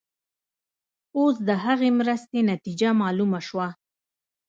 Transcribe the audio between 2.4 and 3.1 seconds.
نتیجه